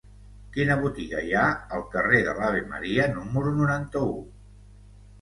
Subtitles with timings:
[0.53, 1.43] Quina botiga hi ha
[1.77, 4.13] al carrer de l'Ave Maria número noranta-u?